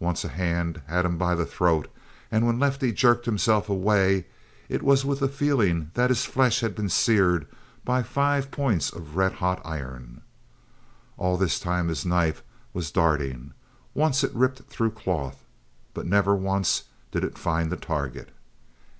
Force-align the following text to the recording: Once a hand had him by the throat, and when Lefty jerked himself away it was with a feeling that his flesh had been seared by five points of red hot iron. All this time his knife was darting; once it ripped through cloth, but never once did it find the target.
Once 0.00 0.24
a 0.24 0.28
hand 0.30 0.82
had 0.88 1.04
him 1.04 1.16
by 1.16 1.32
the 1.32 1.46
throat, 1.46 1.86
and 2.32 2.44
when 2.44 2.58
Lefty 2.58 2.90
jerked 2.90 3.24
himself 3.24 3.68
away 3.68 4.26
it 4.68 4.82
was 4.82 5.04
with 5.04 5.22
a 5.22 5.28
feeling 5.28 5.92
that 5.94 6.10
his 6.10 6.24
flesh 6.24 6.58
had 6.58 6.74
been 6.74 6.88
seared 6.88 7.46
by 7.84 8.02
five 8.02 8.50
points 8.50 8.90
of 8.92 9.14
red 9.14 9.34
hot 9.34 9.62
iron. 9.64 10.22
All 11.16 11.36
this 11.36 11.60
time 11.60 11.86
his 11.86 12.04
knife 12.04 12.42
was 12.74 12.90
darting; 12.90 13.54
once 13.94 14.24
it 14.24 14.34
ripped 14.34 14.62
through 14.64 14.90
cloth, 14.90 15.44
but 15.94 16.04
never 16.04 16.34
once 16.34 16.82
did 17.12 17.22
it 17.22 17.38
find 17.38 17.70
the 17.70 17.76
target. 17.76 18.30